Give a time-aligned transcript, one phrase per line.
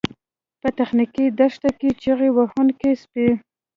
[0.61, 3.27] په تخنیکي دښته کې چیغې وهونکي سپي